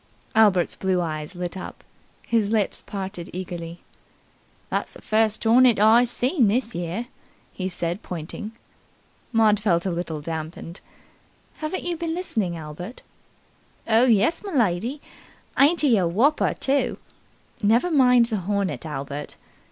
[0.33, 1.83] Albert's blue eyes lit up.
[2.23, 3.81] His lips parted eagerly,
[4.71, 7.05] "That's the first hornet I seen this year,"
[7.53, 8.53] he said pointing.
[9.31, 10.81] Maud felt a little damped.
[11.57, 13.03] "Haven't you been listening, Albert?"
[13.87, 15.01] "Oh, yes, m'lady!
[15.59, 16.97] Ain't he a wopper, too?"
[17.61, 19.35] "Never mind the hornet, Albert."